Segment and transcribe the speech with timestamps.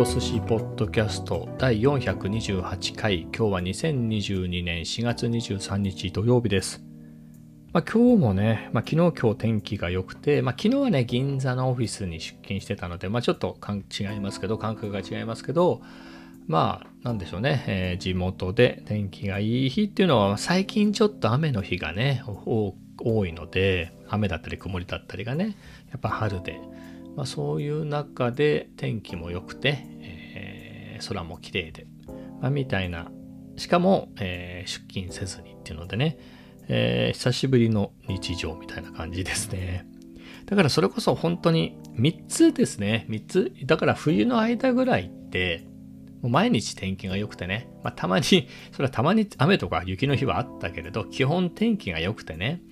[0.00, 6.82] と寿司ポッドキャスト第428回今日は2022年4月23日土曜日です。
[7.74, 15.82] まあ、今日もね、まあ、昨日今日天気が良くて、まあ、昨日はね銀座のオフィスに出勤してたので、まあ、ちょっと違いますけど感覚が違いますけど
[16.46, 25.58] まあなんでしょうね、えー、地元で天気がいい日っていうのは最近ちょっと雨の日がね多いので雨だったり曇りだったりがね
[25.90, 26.58] やっぱ春で
[27.16, 29.84] まあ、そういう中で天気も良くて、
[31.00, 31.86] 空も綺麗で、
[32.40, 33.10] まあ、みたいな。
[33.56, 36.18] しかも、えー、出勤せずにっていうのでね、
[36.68, 39.86] えー、久しぶりの日常みたいな感じですね。
[40.46, 43.06] だからそれこそ本当に3つですね。
[43.08, 43.52] 3つ。
[43.66, 45.66] だから冬の間ぐらいって
[46.22, 48.24] もう毎日天気が良くてね、まあ、たまに
[48.72, 52.62] それはたまに雨とか雪の日はあったけれど基本天気が良くてね。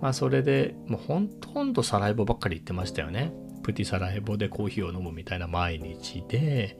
[0.00, 3.32] まあそれでもうほとんどサラエボばっかり行ってましたよね。
[3.62, 6.76] プティサラエボでコーヒーを飲むみたいな毎日で、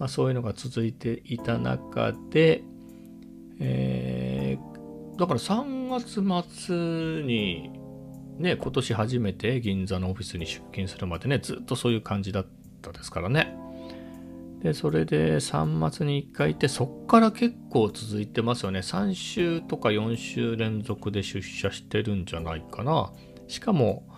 [0.00, 2.64] まあ、そういうのが続いていた中で、
[3.60, 7.70] えー、だから3月末に
[8.38, 12.46] ね今年初めて銀座のオフィスに出勤するまでねずっとそういう感じだっ
[12.82, 13.56] たですからね。
[14.62, 18.80] でそれで3末に1回行ってそっから結構続いてますよね。
[18.80, 23.12] 3週とか4週連続で出社してるんじゃないかな。
[23.48, 24.10] しかも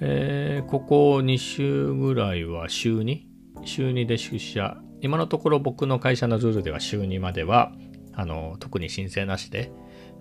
[0.00, 3.22] えー、ここ2週ぐらいは週2
[3.64, 7.72] 週2で出社今のところ僕の会社のルールでは週2までは
[8.14, 9.70] あの特に申請なしで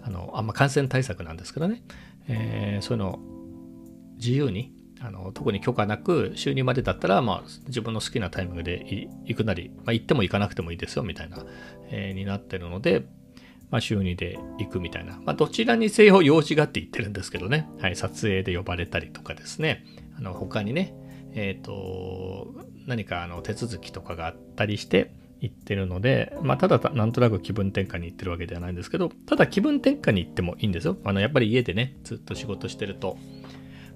[0.02, 1.84] あのあんま感染対策なんですけどね、
[2.28, 3.20] えー、そういうの
[4.18, 11.46] 自由にあの特に許可なく週2までだったら、まあ、自分の好きなタイミングで行くなり、まあ、行っても行かなくてもいいですよみたいな、
[11.90, 13.06] えー、になってるので、
[13.70, 19.86] まあ、週2で行くみたいな、まあ、どちらにせよ用事があって言ってるんですけどね、はい、撮影で呼ばれたりとかですね、
[20.18, 20.96] あの他にね、
[21.34, 22.56] えっ、ー、と、
[22.88, 30.98] 何かあの手続きとかがあったりして行ってるので、まあ、ただなんとなく気分転換に行ってるわけではないんですけど、ただ気分転換に行ってもいいんですよ。
[31.04, 33.18] あのやっぱり家でね、ずっと仕事してると、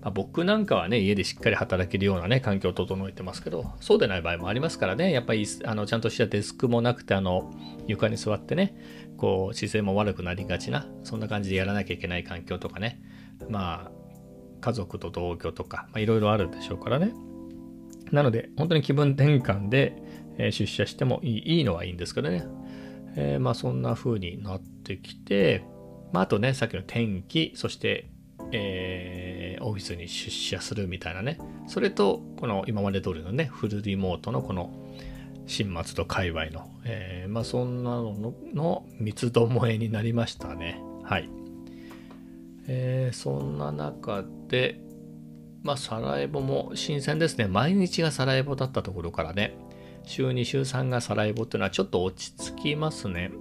[0.02, 7.52] まあ、僕なんかはね、家でしっかり働けるようなね、環境を整えてますけど、そうでない場合もありますからね、やっぱりあのちゃんとしたデスクもなくて、あの
[7.88, 8.76] 床に座ってね、
[9.22, 13.00] こう姿勢も悪くなりがちなそんな感じでやらなきゃいけない環境とかね
[13.50, 13.92] まあ
[14.62, 17.14] 家族と同居とかいろいろあるでしょうからね
[18.12, 19.96] なので本当に気分転換で、
[20.38, 22.46] え出社してもいいいいのはいいんですけどね、
[23.16, 25.66] えー、まあそんな風になってきて、
[26.14, 28.08] まあ、あとねさっきの天気そして
[28.54, 34.74] えー、オフィスに出社するみたいなねそれとこの今まで通りのねフルリモートのこの
[35.48, 40.82] 新松戸界隈の、えー、まあそんなのの三つどもえになりましたね。
[41.04, 41.30] はい。
[42.68, 44.80] えー、そんな中で、
[45.62, 47.48] まあサラエボも新鮮ですね。
[47.48, 49.56] 毎日がサラエボだったところからね、
[50.04, 53.32] 週2週3がサラエボっていうのはちょっと落ち着きますね。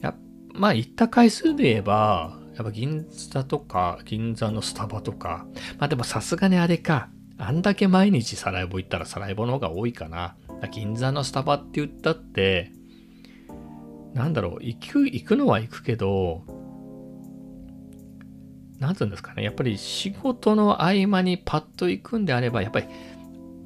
[0.00, 0.14] や
[0.54, 5.46] まあ行った回数で言えば、やっぱ銀座とか銀座のスタバとか、
[5.78, 7.08] まあでもさすがにあれか、
[7.38, 10.36] あんだけ毎日サラエボ行ったらサラエボの方が多いかな。
[10.72, 12.72] 銀座のスタバって言ったって、
[14.12, 16.42] なんだろう、行く、行くのは行くけど、
[18.80, 22.86] なんてうんですかね、やっぱり仕事の合間にパッと行くんであれば、やっぱり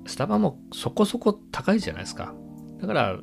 [0.07, 2.35] スタバもそこそこ高いじゃないですか。
[2.81, 3.19] だから、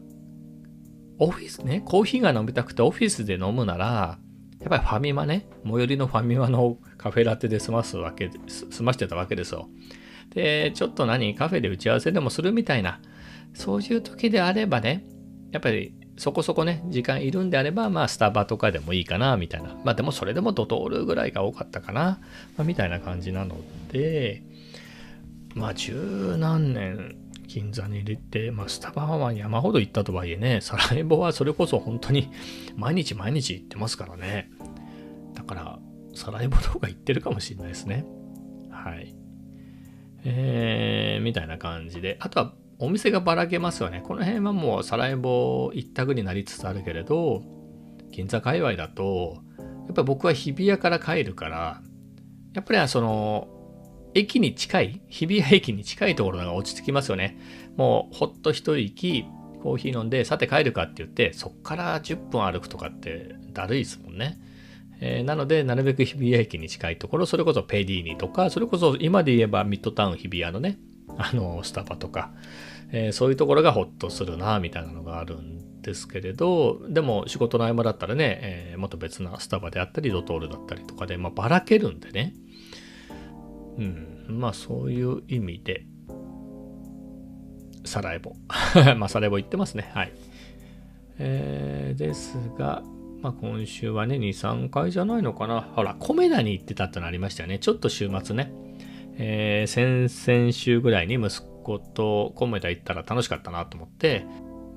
[1.20, 4.18] オフィスね、コーヒーが飲みたくてオフィスで飲むなら、
[4.62, 9.70] やっぱりファミマね、最寄りのファミマのカフェラテで済ますわけ、済ましてたわけですよ。
[10.34, 13.02] で、ちょっと何、カフェで打ち合わせでもするみたいな、
[13.54, 15.06] そういう時であればね、
[15.52, 19.76] やっぱりそこそこね、時間いるんであれば、まあ、スタバとかでもいいかな、みたいな。
[19.84, 22.20] まあ、でもそれでもドトールぐらいが多かったかな、
[22.58, 23.58] まあ、みたいな感じなの
[23.92, 24.44] で、
[25.56, 27.16] まあ、十何年、
[27.48, 32.30] 銀座に入れて、まあ、スタバは山ほど行ったとはいえね、サラエボはそれこそ本当に
[32.76, 34.52] 毎日毎日行ってますからね。
[35.34, 35.80] だから、
[36.14, 38.06] サラエボの方が行ってるかもしれないですね。
[38.70, 39.16] はい。
[40.24, 42.18] えー、みたいな感じで。
[42.20, 44.02] あとは、お店がばらけますよね。
[44.04, 47.44] この辺はもうサラエボ一択になりつつあるけれど、
[48.10, 49.44] 銀座界隈だと、
[49.86, 51.82] やっぱ僕は日比谷から帰るから、
[52.54, 53.48] やっぱりその、
[54.16, 57.38] 駅に近い、日比谷駅に近いところが落ち着きますよね。
[57.78, 59.26] もうほっと一息、
[59.62, 64.40] コーヒー飲んで、さて帰るかって言って、そっから10分歩くとかってだるいですもんね。
[65.02, 70.80] えー、なので、なるべく日比谷駅に近いところ、それこそペディーニとか、それこそ今で言えばミッドタウン日比谷のね、
[71.22, 72.32] あの、スタバとか、
[72.92, 82.34] えー、そういうところがホッとするな、みたいなのがあるんですけれど、でも仕事の合間だったらね、えー、もっと別なスタバであったり、ドトールだったりとかで、まあ、ばらけるんでね。
[83.78, 85.86] うん、まあそういう意味で、
[87.86, 88.36] サラエボ。
[88.98, 89.90] まあ、サラエボ行ってますね。
[89.94, 90.12] はい。
[91.18, 92.84] えー、ですが、
[93.22, 95.62] まあ、今週はね、2、3回じゃないのかな。
[95.62, 97.60] ほら、コメダに行ってたってのありましたよね。
[97.60, 98.52] ちょっと週末ね。
[99.24, 101.30] えー、先々週ぐらいに息
[101.64, 104.26] 子とコメダ行ったら楽しかったなと思って、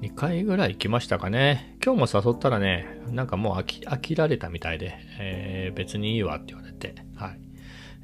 [0.02, 1.78] 2回ぐらい行きましたかね。
[1.82, 7.40] 今日も誘ったらね、なんかもう飽き飽きられたみたいで、えー、別にいいわって言われて、はい。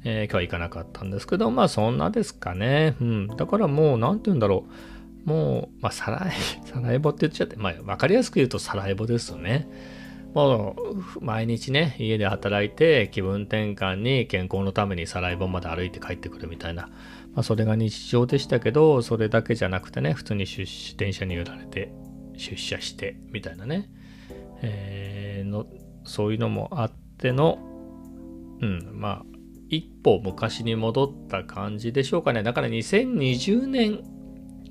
[0.03, 2.95] えー、今日は行かなかったんですけど、まあそんなですかね。
[2.99, 3.27] うん。
[3.27, 4.65] だからもう、なんて言うんだろ
[5.25, 5.29] う。
[5.29, 6.31] もう、まあ、サラエ、
[6.65, 9.69] サラエボって言っちゃって、まあ、わかりやすく言うとサラエボですよね。
[10.33, 10.75] も
[11.19, 16.87] う、毎日ね、家で働いて、気分転換に健康のためにサラエボンまで歩いて帰ってくるみたいな。
[17.33, 21.91] まあ、それが日常でしたけど、それだけじゃなくてね、普通に出電車に揺られて、
[22.37, 23.89] 出社して、みたいなね。
[24.61, 25.65] えー、の、
[26.05, 27.59] そういうのもあっての、
[28.61, 29.25] うん、まあ、
[29.69, 32.43] 一歩昔に戻った感じでしょうかね。
[32.43, 34.03] だから2020年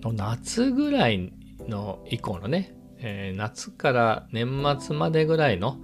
[0.03, 1.33] の夏ぐらい
[1.69, 5.79] の以降のね、えー、夏から年末までぐらいの、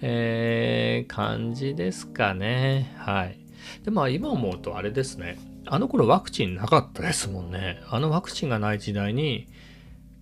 [0.00, 2.94] えー、感じですかね。
[2.98, 3.38] はい。
[3.84, 5.38] で、まあ今思うとあれですね。
[5.66, 7.80] あの頃ワクチンなかったですもんね。
[7.88, 9.48] あのワクチンがない時代に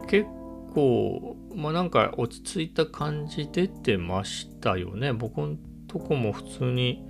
[0.08, 0.26] 結
[0.74, 5.12] 構、まあなんか落ち着いた感じ出てましたよね。
[5.12, 5.56] 僕の
[5.88, 7.04] とこも普通に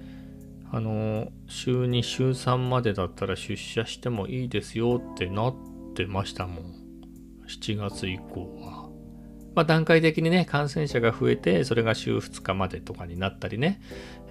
[0.75, 5.55] あの週2週3までだったら出社してもいいですよってなっ
[5.95, 6.75] てましたもん
[7.47, 8.82] 7月以降は
[9.55, 13.81] まあ段階的にね感染者が増えてそれが週2日までとかになったりね、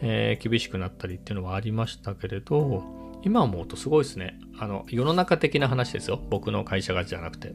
[0.01, 2.83] えー、厳しくなったりっていうのはありましたけれど
[3.23, 4.39] 今思うとすごいですね。
[4.57, 6.19] あの世の中的な話ですよ。
[6.29, 7.53] 僕の会社がじゃなくて。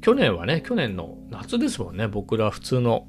[0.00, 2.08] 去年はね去年の夏ですもんね。
[2.08, 3.06] 僕ら普通の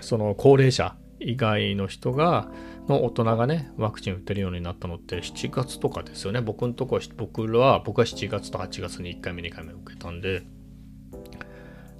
[0.00, 2.50] その高齢者以外の人が
[2.88, 6.40] の大人がね、ワクチン打てるようになったのって7月とかですよね。
[6.40, 10.42] 僕のとこは、僕らは、僕は7月と8月に1回目、2回目受けたんで、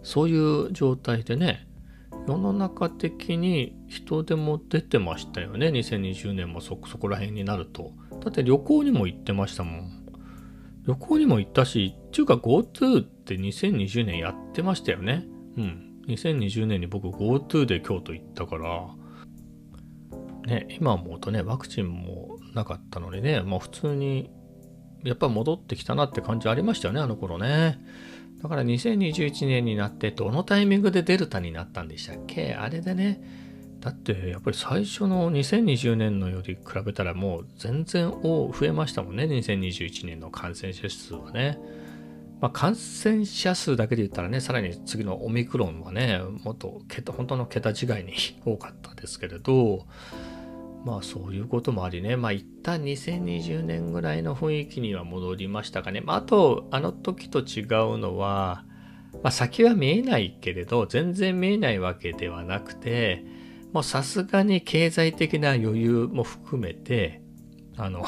[0.04, 1.66] そういう状態でね、
[2.28, 5.68] 世の中的に人でも出てましたよね。
[5.68, 7.92] 2020年もそ、そこら辺になると。
[8.22, 10.04] だって旅行にも行ってましたもん。
[10.86, 15.26] 旅行にも行ったし、っていうか GoTo って2020年やってましたよね。
[15.56, 15.90] うん。
[16.06, 18.88] 2020年に僕 GoTo で京都行ったから、
[20.46, 24.30] ね、今思うとね、ワクチンもなかったのにね、まあ普通に、
[25.02, 27.78] やっぱ戻ってきたなって感じありましたよね、あの頃ね。
[28.44, 32.52] だから2021年になって、どのタイミングでデルタになったんでしたっけ？
[32.52, 33.23] あれでね、
[33.81, 41.58] だってやっぱり最初の2020年のより比べたらもう全然増えましたもんね、2021年の感染者数はね。
[42.41, 46.82] まあ、感染者数だけで言ったらね、さらに次のオミクロンはね、もっと、
[47.17, 48.12] 本当の桁違いに
[48.44, 49.87] 多かったですけれど、
[50.84, 56.00] まあそういうこともありね、まあ一旦2020年ぐらいの雰囲気には戻りましたかね。
[56.00, 58.64] まああと、あの時と違うのは、
[59.22, 63.25] まあ先は見えないけれど、全然見えないわけではなくて、
[63.72, 67.22] もうさすがに経済的な余裕も含めて、
[67.76, 68.04] あの、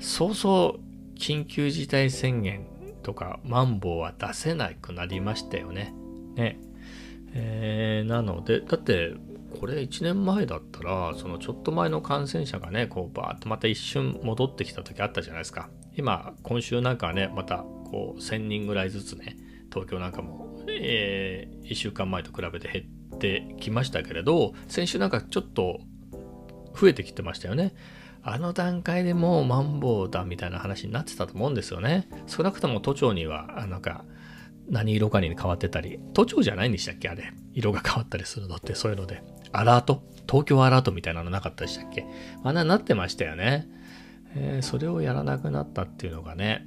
[0.00, 2.66] そうそう緊急事態宣言
[3.02, 5.94] とかマンボウは出せなくなりましたよね。
[6.34, 6.58] ね。
[7.34, 9.12] えー、なので、だって
[9.54, 15.70] これ1年前だったら、そのちょっと前の感染者がね、こうバーッとまた一瞬戻ってきた時あったじゃないですか。
[15.96, 19.36] 今、今週なんかはね、またこう1000人ぐらいずつね、
[19.72, 22.82] 東京なんかも、えー、1週間前と比べて減
[23.16, 25.80] ってきましたけれど、先週なんかちょっと
[26.74, 27.74] 増えてきてましたよね。
[28.26, 32.08] あの段階でもうマンボウだみたいな話になってたと思うんですよね。
[32.26, 34.04] 少なくとも都庁には、なんか、
[34.66, 37.34] 何色かに変わってたり、都庁じゃないんでしたっけあれ。
[37.52, 39.22] 色が変わったりするのって、そういうので。
[39.54, 40.02] アラート？
[40.28, 42.04] 東京アラートみたいなのなかったでしたっけ？
[42.42, 43.68] あんななってましたよね。
[44.36, 46.66] えー、それをやらなくなったっていうのがね、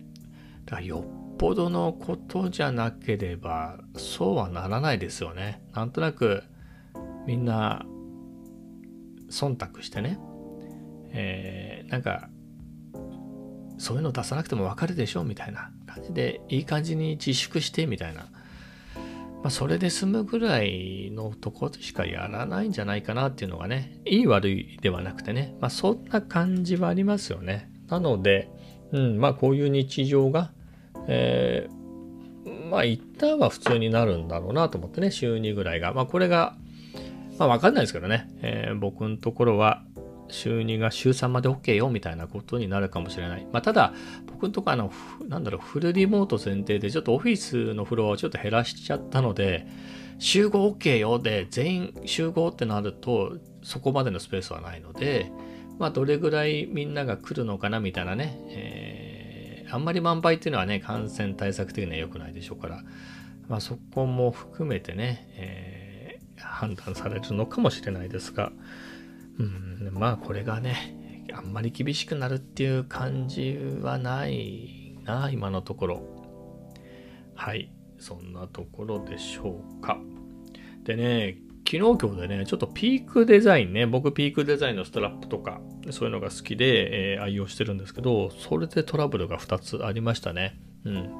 [0.66, 5.62] だからよっぽどのことじゃなければ、そうはならないですよね。
[5.74, 6.44] なんとなく、
[7.26, 7.86] みんな、
[9.30, 10.18] 忖度してね、
[11.12, 12.30] えー、なんか、
[13.78, 18.28] そういうの出さなくてもわかるでしょみたいな感じで、いい感じに自粛してみたいな。
[19.48, 27.72] まあ、それで済むぐらいのところしかやらないんじゃないかなっていうのがね、いい悪いではなくてね、まあ、そんな感じはありますよね。
[27.88, 28.50] なので、
[28.92, 30.52] うん、まあこういう日常が、
[31.08, 35.94] えー、まあ一旦は普通になるんだろうなと思ってね、週2ぐらいが。
[35.94, 36.58] まあこれが、
[37.40, 39.82] まあわかんないですけどね、えー、僕のところは
[40.30, 43.48] 週2が週3まで OK よみたいなことになるかもしれない。
[43.52, 43.94] まあ、ただ、
[44.28, 44.92] 僕のとこあの、
[45.28, 49.68] なんだろう、フルリモート前提でちょっとオフィスのフロアをちょっと減らしちゃったので、
[50.20, 55.32] 集合 OK よで全員集合ってなると、そこまでのスペースはないので、
[55.80, 62.84] まあ、どれぐらいみんなが来るのかなみたいなね、えあんまり満杯っていうのはね、感染対策的には良くないでしょうから、
[63.48, 68.52] まあ、そこも含めてね、えー、判断されるのかもしれないですが、
[69.40, 76.02] うん、まあこれがね、あんまり厳しくなるっていう感じはないな、今のところ。
[77.36, 80.00] はい、そんなところでしょうか。
[80.84, 81.38] でね、
[81.70, 85.60] 昨日今日でね、ちょっとピークデザインね、僕ピークデザインのストラップとか、
[85.92, 90.58] そういうのが好きで、えー、愛用してるんですけど、それでトラブルが2つありましたね。
[90.86, 91.12] うん。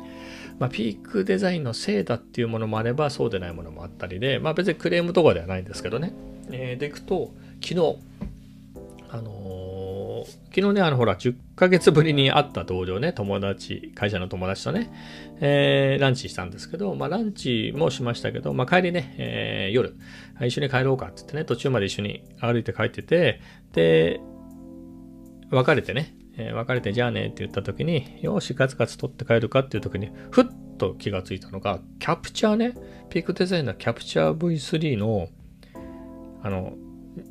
[0.58, 6.14] まあ、ピークデザインのせいだっていうものもあれば、そうでないものもあったりで、まあ別にクレームとかではないんですけどね。
[6.50, 7.98] えー、でいくと、昨日、
[9.10, 10.26] あの
[10.58, 14.92] 昨日ね、あのほら、10ヶ月ぶりに会った同僚ね、友達、会社の友達とね、
[15.40, 19.96] えー、ランチしたんですけど、まあランチもしましたけど、まあ帰りね、えー、夜、
[20.42, 23.40] 一緒に帰ろうかって言ってね、途中まで一緒に歩いて帰ってて、
[23.74, 24.20] で、
[25.52, 30.46] 別れてね、え、別れてじゃあねって言った時に、よし、ガツガツ取って帰るかっていう時に、ふっ
[30.78, 32.74] と気がついたのが、キャプチャーね、
[33.10, 35.30] ピークデザインのキャプチャー V3 の、
[36.44, 36.74] あの、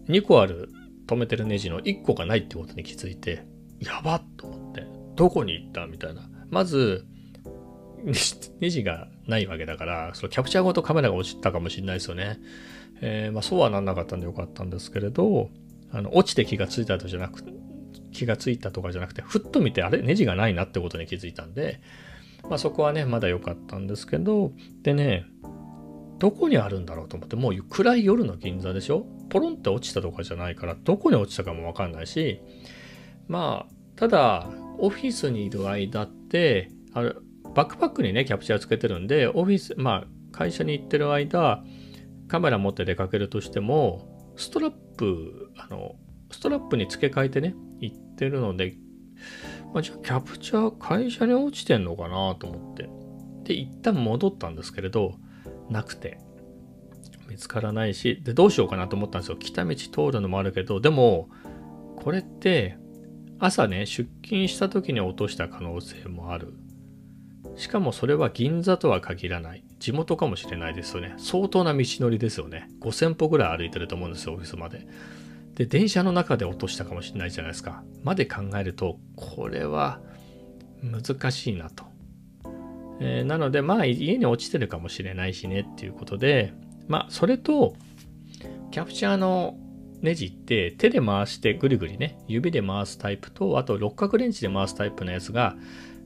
[0.09, 0.71] 2個ある
[1.07, 3.47] 止めてるネジの1個がないってことに気づいて、
[3.81, 6.29] やばっと思って、どこに行ったみたいな。
[6.51, 7.07] まず、
[8.61, 12.39] ネジがないわけだから、そのキャプチャーごとカメラが落ちたかもしれないですよね。
[13.01, 15.51] えー、まあそうはなんなかったんでよかったんですけれど、
[15.91, 17.43] あの、落ちて気がついたとじゃなく、
[18.13, 20.03] 気がついたとかじゃなくて、ふっと見て、あれ？
[20.03, 21.81] ネジがないなってことに気づいたんで、
[22.49, 24.53] まあそこはね、まだ良かったんですけど、
[24.83, 25.27] でね、
[26.19, 29.07] どこにあるんだろうと思って、もう暗い夜の銀座でしょ？
[29.29, 32.41] ポロンって落ちたとかじゃないから、どこに落ちたかもわかんないし、
[33.29, 37.15] まあ、ただ、オフィスにいる間って、あれ、
[37.55, 41.65] バックパックにね、キャプチャーつけてるんで、オフィス、まあ、会社に行ってる間、
[42.29, 45.97] カメラ持って出かけるとしても、ストラップ、あの、
[46.31, 48.77] ストラップに付け替えてね、行ってるので、
[49.73, 52.89] まあ、じゃあキャプチャー会社に落ちてんのかなと思って。
[53.45, 55.15] で、一旦戻ったんですけれど、
[55.71, 56.19] なくて。
[57.37, 59.37] 見つからないし、で、どうしようかなと思ったんですよ。
[59.37, 61.29] 来た道通るのもあるけど、でも、
[61.97, 62.79] これって、
[63.39, 66.55] 朝ね、出勤した時に落とした可能性もある。
[67.57, 69.63] しかもそれは銀座とは限らない。
[69.79, 71.15] 地元かもしれないですよね。
[71.19, 72.71] 相当な道のりですよね。
[72.81, 74.87] 5000歩ぐらい歩いてると思うんですよ、オフィスまで。
[75.57, 77.83] で、電車の中で落としたかもしれないじゃないですか。
[78.03, 80.01] まで考えると、これは
[80.83, 81.85] 難しいなと。
[82.99, 86.55] えー、なので、まあ家に落ちてるかもしれないしねっていうことで、
[86.89, 87.75] まあそれと、
[88.71, 89.57] キャプチャーの
[90.03, 95.57] ネジって手で回してぐりぐりね、指で回すタイプと、あと六角レンチで回すタイプのやつが、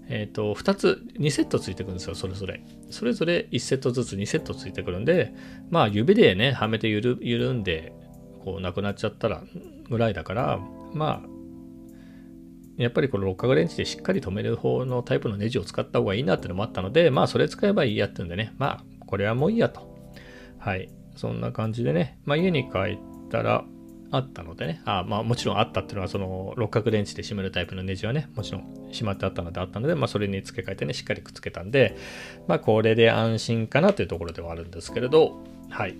[0.08, 2.60] えっ、ー、と、2つ、2セットついてくるんですよ、それぞれ。
[2.90, 5.32] それぞれ1セットずつ2セットついてくるんで、
[5.70, 7.92] まあ指でね、はめてゆる緩んで、
[8.44, 9.42] こうなくなっちゃったら
[9.88, 10.60] ぐらいだから、
[10.92, 11.28] まあ、
[12.76, 19.89] やっぱりこの六角レンチでしっかり止める方のタイプのネジを使った方がいいなっていうのもあったので、まあそれ使えばいいやってんでね、まあこれはもういいやと。
[20.60, 20.88] はい。
[21.16, 23.64] そんな感じでね、まあ家に帰ったら、
[24.12, 31.96] あったのでね、あまあもちろんあったっていうのはその六角電池で締めるタイプのネジはね、もちろんしまってあったのであったので、まあそれに付け替えてね、しっかりくっつけたんで、
[32.48, 35.96] まあこれで安心かなというところではあるんですけれど、はい。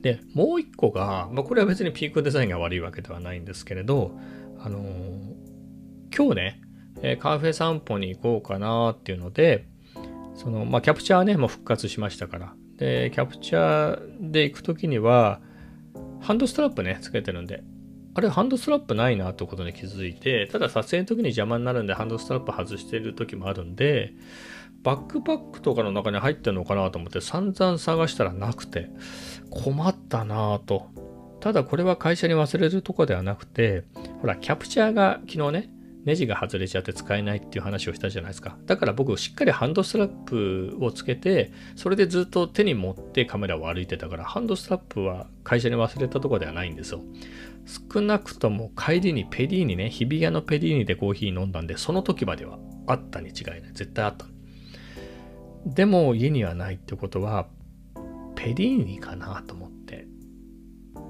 [0.00, 4.12] で、もう一個が、まあこれは別にピークデザインが悪いわけではないんですけれど、
[4.60, 6.60] あのー、今日ね、
[7.02, 9.66] えー、カフェ散歩に行こうかなっていうので、
[10.36, 12.54] その、まあキャプチャーね、もう復活しましたから。
[12.78, 15.40] で、キャプチャーで行くときには、
[16.20, 17.62] ハンドストラップね、つけてるんで、
[18.14, 24.14] あれ、ハンドストラップないなってことに気づいて、ただ撮影の時に邪魔になるんで、ハンドストラップ外してる時もあるんで、
[24.82, 28.90] バックパックとかの中に入ってんのかなと思って散々探したらなくて、
[29.50, 30.86] 困ったなぁと。
[31.40, 33.84] ただこれは会社に忘れるとこではなくて、
[34.20, 35.70] ほら、キャプチャーが昨日ね、
[36.08, 38.56] ネジが外れちゃって使えないっていう話をしたじゃないですか。
[38.64, 47.02] だから僕しっかりハンドストラップをつけて、それでずっと手に持ってカメラを歩いてたから、ハンドストラップは会社に忘れたとこではないんですよ。
[47.92, 53.62] 少なくとも帰りにペディーニね、日比谷のペディーニでコーヒー飲んだんで、その時まではあったに違いない。
[53.74, 54.24] 絶対あった。
[55.66, 57.48] でも家にはないってことは、
[58.34, 60.06] ペディーニかなと思って。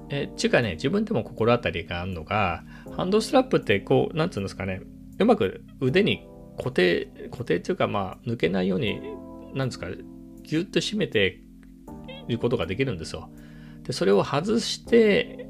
[0.09, 2.63] え、ちゅうかね、自分でも心当たりがあるのが、
[2.95, 4.81] ハンドストラップってこう、なんつうんですかね、
[5.19, 6.27] うまく腕に
[6.57, 8.99] 固定、固定っていうかまあ抜けないように、
[9.53, 9.87] なんですか、
[10.43, 11.41] ぎゅっと締めて
[12.27, 13.29] いることができるんですよ。
[13.83, 15.47] で、それを外して、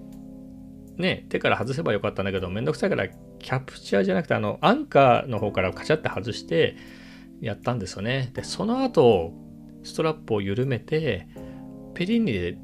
[0.97, 6.75] ね、手から外せばよかったんだけど、めんどくさいからキャプチャーじゃなくて、あの、アンカーの方からカチャって外して
[7.41, 8.31] やったんですよね。
[8.33, 9.33] で、その後、
[9.83, 11.27] ストラップを緩めて、
[11.93, 12.57] ペリンニで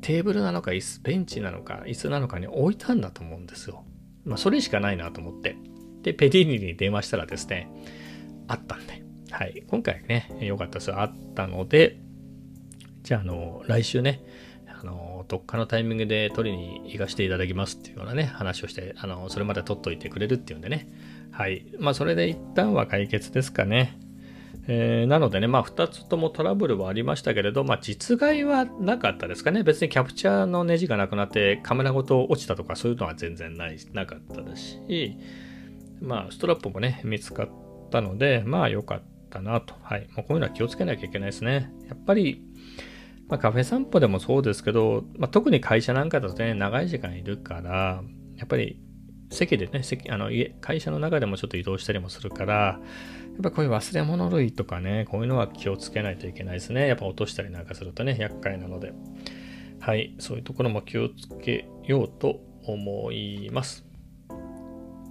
[0.00, 3.84] テーブルなのか椅子、ベンチなのか椅子なのかに置いたんだと思うんですよ。
[4.24, 5.56] まあ、それしかないなと思って。
[6.02, 7.68] で、ペディーニに電話したらですね、
[8.48, 9.62] あったんで、はい。
[9.66, 10.92] 今回ね、良かったです。
[10.92, 11.98] あったので、
[13.02, 14.22] じゃあ、あの、来週ね、
[14.66, 20.88] あの、どっかのタイミングで取りに行かせていただきますっていうようなね、話をして、あの、それまで取っといてくれるっていうんでね。
[21.30, 21.66] はい。
[21.78, 23.98] まあ、それで一旦は解決ですかね。
[24.68, 29.62] えー、なのでね、まあ、2つともトラブルはありましたけれど、まあ、実害はなかったですかね。
[29.64, 35.18] 別にキャプチャーのネジがなくなってカメラごと落ちたとかそういうのは全然ないなかったですし、
[36.00, 37.48] まあ、ストラップもね、見つかっ
[37.90, 39.74] たので、まあ、良かったなと。
[39.82, 40.08] はい。
[40.16, 41.72] もうこういうのは気をつけなきゃいけないですね。
[41.88, 42.42] やっぱり、
[43.28, 48.02] まあ、カフェ散歩でもそうですけど、まあ、特に会社なんかだとね、長い時間いるから、
[48.36, 48.80] やっぱり
[49.30, 52.80] 席でね、席あの会社の中でもちょっと移動したりもするから、
[53.32, 56.86] やっぱこういう忘れ物類とかね、こういうのは気をつけないといけないですね。
[56.86, 58.92] やっぱ落としたりなんかするとね、厄介なので。
[59.80, 63.84] はい、そういうところも気をつけようと思います。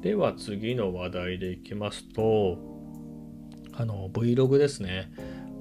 [0.02, 2.58] では次の話題でいきますと、
[3.74, 5.12] あの Vlog ですね。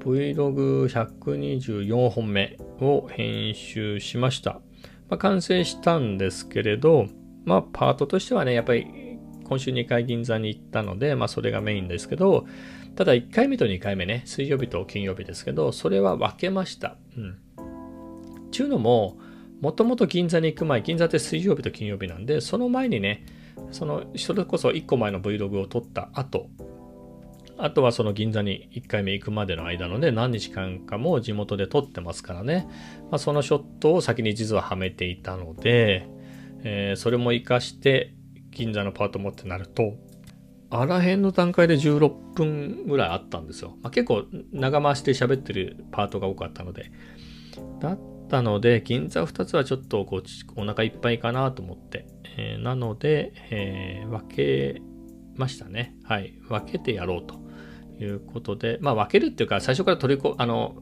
[0.00, 4.61] Vlog124 本目を編集しました。
[5.09, 7.07] まあ、完成したんですけれど、
[7.45, 8.87] まあ、パートとしてはね、やっぱり
[9.50, 12.47] 今週2回銀座に行ったので、まあ、それがメインですけど、
[12.95, 16.97] ただ1回目と2回目ね、水曜日と金曜日ですけど、それは分けました。
[17.16, 17.38] うん。
[18.52, 19.19] ちゅうのも、
[19.61, 23.26] もともと銀座に行く前、銀座って水曜日と金曜日なんで、その前にね、
[23.73, 26.47] その、それこそ1個前の Vlog を撮った後、
[27.59, 32.69] あとはその銀座に1回目行くまでの間のね、何日間かも地元で撮ってますからね、
[33.11, 36.09] まあ、そのショットを先に実ははめていたので、
[36.62, 38.14] えー、それも活かして
[38.50, 39.97] 銀座のパートもってなると、
[40.71, 43.76] あらへんの段階で16分ぐらいあったんですよ。
[43.83, 46.92] まあ、結構長回して喋ってるパートが多かったので。
[47.80, 52.07] だったので、銀座2つはちょっとこうお腹いっぱいかなと思って。
[52.37, 54.81] えー、なので、えー、分け
[55.35, 55.96] ましたね。
[56.05, 56.35] はい。
[56.48, 57.40] 分けてやろうと
[57.98, 60.77] いうことで、まあ分けるっていうか、最初から取りこ、あの、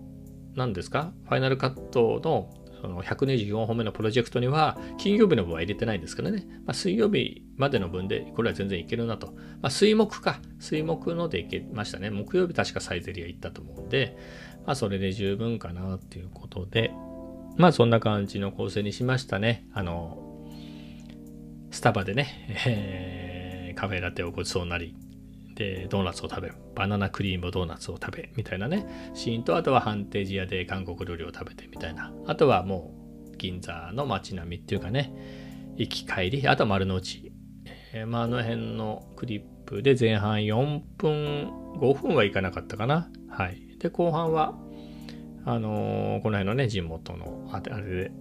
[0.54, 1.12] 何ですか？
[1.24, 9.28] ファイナルカットのその124本目のプロジェクトには、金曜日の分は入れてないんですけどね、まあ、水曜日までの分で、これは全然いけるなと。
[9.60, 10.40] まあ、水木か。
[10.60, 12.10] 水木のでいけましたね。
[12.10, 14.16] 木曜日確かサイゼリア行ったと思うんで、
[14.66, 16.92] まあ、それで十分かなっていうことで、
[17.56, 19.66] まあ、そんな感じの構成にしましたね。
[19.72, 20.46] あの、
[21.70, 24.94] スタバでね、えー、カフェラテをごちそうなり、
[25.58, 26.52] で、ドーナツを食べ。
[26.76, 32.12] バナナクリームドーナツを食べ、みたいなね、シーンと、あとはハンテージ屋で韓国料理を食べてみたいな。
[32.26, 32.94] あとはも
[33.34, 35.12] う、銀座の街並みっていうかね、
[35.76, 37.32] 行き帰り、あとは丸の内。
[37.92, 43.10] えー、まあ、あの辺のクリップで前半4分、5分はいかなかったかな。
[43.28, 43.76] はい。
[43.80, 44.56] で、後半は、
[45.44, 48.12] あのー、この辺のね、地元の、あれで、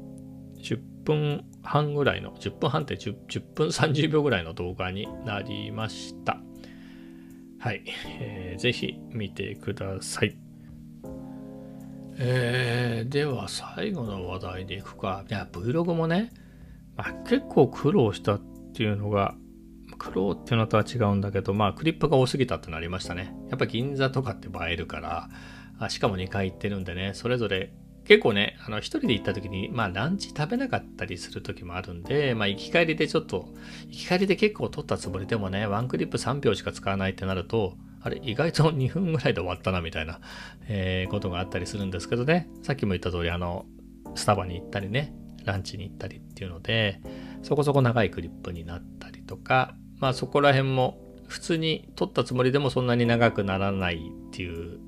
[0.64, 6.42] 10分半ぐらいの、10分半って 10, 10分30秒ぐらいの動画になりました。
[7.68, 7.84] はい、
[8.22, 10.38] えー、ぜひ見てください。
[12.18, 15.26] えー、では最後の話題でいくか。
[15.30, 16.32] いや、Vlog もね、
[16.96, 18.42] まあ、結構苦労したっ
[18.74, 19.36] ていうのが、
[19.98, 23.36] 苦労っていうのとは違うんだけど、まあ、クリップが多すぎたってなりましたね。
[23.50, 25.28] やっぱ銀座とかって映えるから、
[25.78, 27.74] あしかも2回行ってるんでね、それぞれ
[28.08, 33.50] 結構ね、あの、一人で行った時に、まあ、ランチ食べなかったりする時もあるんで、まあ、行き帰りでちょっと、
[33.90, 40.22] 行き帰りで結構取ったつもりでもね、ワンクリップ3秒しか使わないってなると、あれ、意外と2分ぐらいで終わったな、みたいな、
[40.70, 43.66] えー、ことがあったりするんですけどね、さっきも言った通り、あの、
[44.16, 47.02] スタバに行ったりね、ランチに行ったりっていうので、
[47.44, 54.80] そこそこ長いクリップになったりとか、まあ、そこら辺も、普通に取ったつもりでもそんなに長くならないっていう、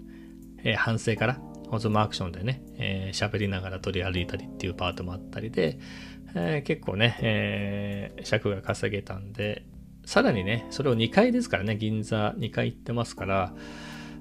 [0.63, 5.79] えー、反省からオズムアクションでね、えー、喋りながら取り歩いたりっていうパートもあったりで、
[6.35, 9.65] えー、結構ね、えー、尺が稼げたんで、
[10.05, 13.53] さらにね、それを2回ですからね、銀座2回行ってますから、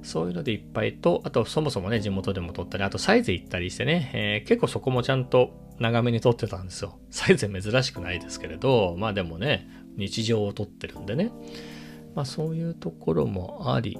[0.02, 6.98] そういうのでいっぱいと、あとそもそもね、地元でも撮ったり、あとサイズ行ったりしてね、えー、結構そこもちゃんと長めに撮ってたんですよ。
[7.10, 11.32] サイズ珍しくないですけれど、まあでもね、日常を撮ってるんでね、
[12.14, 13.98] まあそういうところもあり、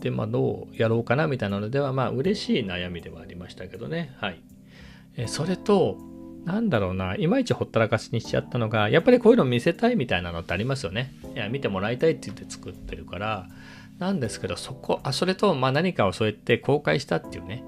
[0.00, 4.14] で、まあ、どうやろうかなみたいなのでは、まあ、嬉しい悩みではありましたけどね。
[4.18, 4.40] はい。
[5.16, 5.98] えそれと、
[6.44, 11.12] なんだろうな、いまいちほったらかしにしちゃったのが、やっぱりこういうの見せたいみたいなのってありますよね。
[11.34, 13.48] いや、見てもらいたいって言って作ってるから、
[13.98, 17.64] なんですけど、そこ、あ、それと、まあ何かをそうやって公開したっていうね、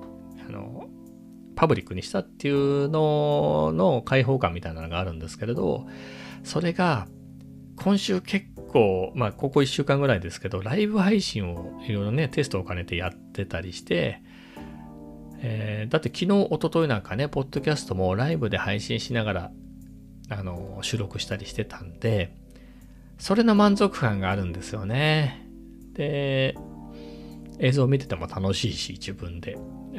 [0.46, 0.88] あの、
[1.56, 5.86] パブリックにしたっていうのの開放感みたいなのがあるんですけれど、
[6.44, 7.08] それが、
[7.76, 14.22] 今週結構、まあ、ここ1週間ぐらいですけど、ライブ配信をいろいろね、テストを兼ねてやってたりして、
[15.40, 19.50] えー、だって昨日、一昨日なんかね、ポッドキャストもライブで配信しながら、
[20.30, 22.34] あの、収録したりしてたんで、
[23.18, 25.46] それの満足感があるんですよね。
[25.94, 26.54] で、
[27.58, 29.56] 映像を見てても楽しいし、自分で。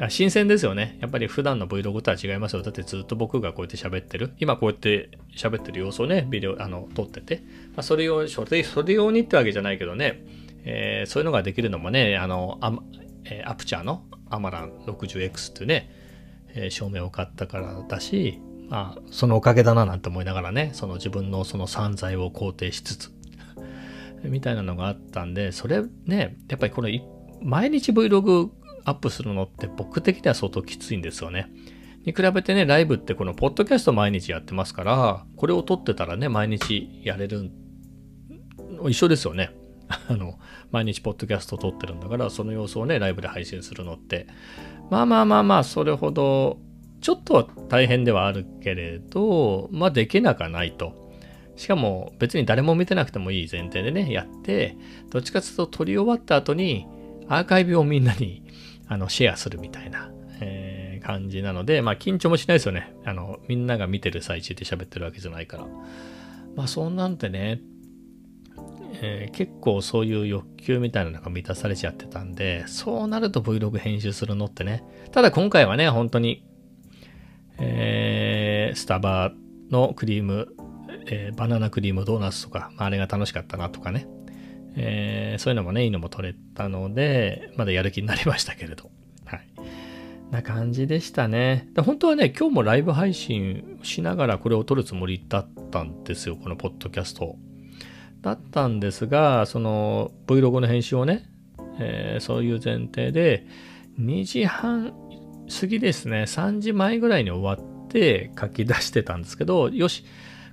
[0.08, 0.96] 新鮮ですよね。
[1.00, 2.62] やっぱり普段の Vlog とは違いますよ。
[2.62, 4.32] だってずっと僕がこうやって喋ってる。
[4.38, 7.42] 今こうやって喋ってる様子をね、ビデオ、あの、撮ってて。
[7.74, 10.24] まあ、それ用、それそれ用にってわけじゃないけどね、
[10.64, 12.72] えー、そういうのができるのもね、あの、ア,、
[13.24, 15.90] えー、アプチャーのアマラン 60X っていうね、
[16.54, 23.10] えー、照明を買ったからだし、まあ、そのおかげだななんて思いながらね、その自分のその散財を肯定しつつ、
[24.24, 26.88] みたいなのがあったんで、それね、やっぱりこの
[27.42, 28.50] 毎日 Vlog
[28.84, 31.50] アップするのって僕的には相当きついんですよね。
[32.04, 37.50] に比べてね、ライブってこのポッドキャスト毎日やってますから、これを撮ってたらね、毎日やれる、
[38.88, 39.50] 一緒ですよね。
[40.08, 40.38] あの、
[40.70, 44.26] 毎日ポッドキャスト撮ってるんだから、その様子をね、ライブで配信するのって、
[44.90, 46.58] まあまあまあまあ、それほど、
[47.00, 51.10] ちょっと大変ではあるけれど、まあできなくはないと。
[51.56, 54.76] しかも別に誰も見てなくてもいい前提でね、やって、
[55.10, 56.86] どっちかというと撮り終わった後に、
[57.28, 58.42] アーカイブをみんなに
[58.90, 62.92] あのシェアするみたいな、えー、感じなので、まあ緊張もしないですよね。
[63.04, 65.66] あの、みんなが見てる最中で喋ってるわけじゃないから。
[66.56, 67.60] まあそんなんてね、
[69.00, 74.82] えー、結構そういう欲求みたいなのが満たされちゃってたんで、そうなると Vlog 編集するのってね。
[75.12, 76.44] ただ今回はね、本当に、
[77.58, 79.32] えー、スタバ
[79.70, 80.48] のクリーム、
[81.06, 84.08] えー、バナナクリームドーナツとか、まあ、あれが楽しかったなとかね。
[84.76, 88.90] えー、そういうのもね、いいのも取れたので、まだやる気になりましたけれど。
[89.24, 89.48] はい。
[90.30, 91.68] な感じでしたね。
[91.74, 97.36] で本当はね、今日もライブ配信しながらこれを撮るつもりだったんですよ、このポッドキャスト。
[98.22, 101.28] だったんですが、その Vlog の編集をね、
[101.78, 103.46] えー、そういう前提で、
[103.98, 104.92] 2時半
[105.60, 110.04] 過ぎですね、3時前ぐらいに終わって書き出してたんですけど、よし、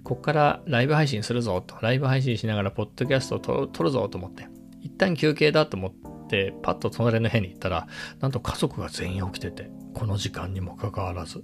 [0.08, 4.48] こっからライブ配信するぞと、ライブ配信しながらポッドキャストを撮るぞと思って、
[4.82, 7.90] 一旦休憩だと思って、パッと隣の部屋に行ったら、
[8.22, 11.44] なんと家族が全員起きてて、この時間にもかかわらず。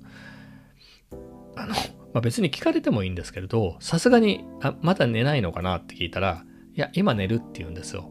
[1.58, 1.74] あの、
[2.14, 8.10] まあ、別に聞かれてもいいんですけれど、さすがに、あ、まだ寝ないのかなって聞いたら、いや、今寝るって言うんですよ。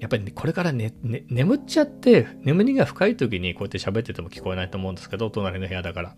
[0.00, 6.16] やっぱり、ね、これからね、ね、眠っちゃって、眠りが深い時にこうやって喋ってても聞こえないと思うんですけど、隣の部屋だから。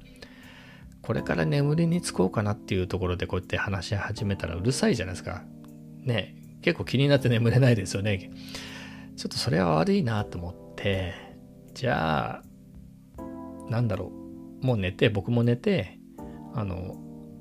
[1.03, 5.43] これから眠りにつこうかなっていうところでこうやって話し始めたらうるさいじゃないですか。
[6.03, 8.31] ね結構気になって眠れないですよね。
[9.17, 11.15] ちょっとそれは悪いなと思って、
[11.75, 12.43] じゃあ、
[13.71, 14.13] なんだろ
[14.63, 14.67] う。
[14.67, 15.99] もう寝て、僕も寝て、
[16.55, 16.97] あの、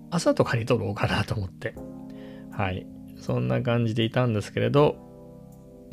[0.10, 1.76] 朝とかに撮ろうかなと思って。
[2.52, 2.88] はい。
[3.17, 4.95] そんな感じでいたんですけれど、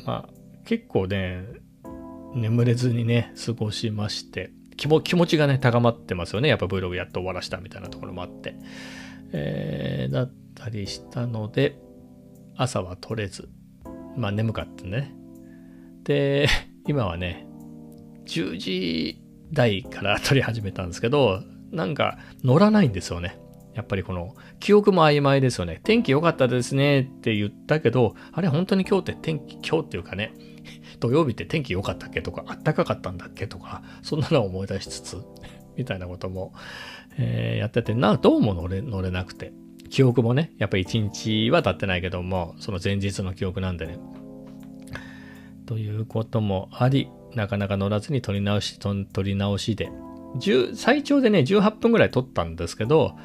[0.05, 0.29] まあ、
[0.65, 1.43] 結構ね、
[2.33, 6.49] 眠れずにね、過ごしまして、気も気持ちがね、高まってますよね。
[6.49, 8.55] やっぱ Vlog やっと終わらしたみたいなところもあって。
[9.33, 11.77] えー、だったりしたので、
[12.55, 13.49] 朝は撮れず、
[14.15, 15.13] まあ眠かったね。
[16.03, 16.47] で、
[16.87, 17.47] 今はね、
[18.25, 23.37] 10時台から撮り始めたんですけど、なんか乗らないんですよね。
[23.73, 25.81] やっぱりこの記憶も曖昧ですよね。
[25.83, 30.33] 天気良かったですねって言ったけど、あれ本当に今日って天気、今日っていうかね、
[30.99, 35.17] 土曜日って天気良かったっけとか、あったかかったんだっけとか、そんなのを思い出しつつ、
[35.77, 36.53] みたいなことも、
[37.17, 39.53] えー、やってて、な、どうも乗れ、乗れなくて。
[39.89, 43.97] 記憶もね、やっぱり一日は経ってないけども、その前日の記憶なんでね。
[45.65, 49.89] ということもあり、なかなか乗らずに撮り直し、撮り直しで、
[50.73, 53.15] 最長でね、18分ぐらい撮ったんですけど、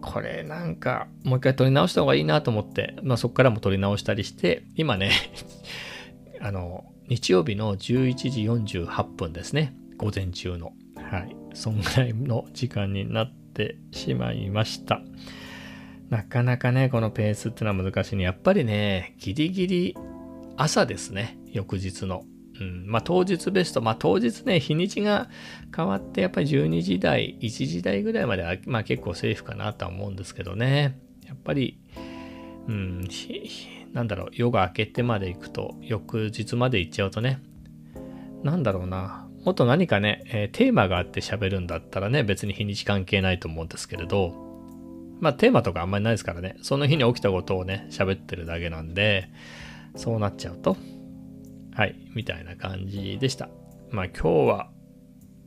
[0.00, 5.10] これなんか、もう一回撮り直した方がいいなと思って、まあそこからも撮り直したりして、今ね
[6.40, 9.74] あの、日曜日の11時48分ですね。
[9.96, 10.72] 午前中の。
[10.96, 11.34] はい。
[11.54, 15.00] そんぐらいの時間になってしまいました。
[16.10, 18.24] なかなかね、このペースってのは難しいね。
[18.24, 19.96] やっぱりね、ギリギリ
[20.56, 21.38] 朝ですね。
[21.50, 22.24] 翌日の。
[22.60, 22.84] うん。
[22.86, 23.80] まあ当日ベスト。
[23.80, 25.30] まあ当日ね、日にちが
[25.74, 30.98] 変わってやっぱり12時台、1時台ぐらいまでは、まあ結構セーフかなとは思うんですけどね。
[31.26, 31.78] やっぱり、
[32.68, 33.06] うん、
[33.92, 37.40] なんだろう、夜が明けてまで行くと、翌日まで行っちゃうとね、
[38.42, 44.34] なんだろうな、もっと何かね、えー、テーマがあって喋るんだったらね、別に日にち関係ないと思うんですけれど、
[45.20, 49.30] まあテーマとかあんまりないですからね、その日に起きたことをね、喋ってるだけなんで、
[49.96, 50.76] そうなっちゃうと、
[51.74, 53.48] はい、みたいな感じでした。
[53.90, 54.70] まあ今日は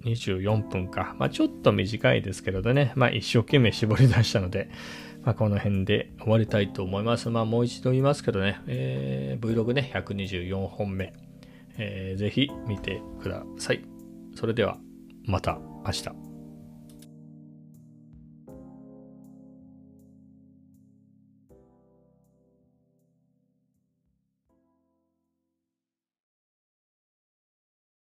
[0.04, 1.16] 24分か。
[1.20, 4.70] まあちょっと短いですけれどね、まあ一生懸命絞り出したので、
[5.24, 7.30] まあ、この辺で終わりたいと思います。
[7.30, 11.14] まあ、もう一度言いますけどね、えー、Vlog ね、124本目、
[11.78, 13.84] えー、ぜひ見てください。
[14.36, 14.78] それでは、
[15.26, 16.31] また明日。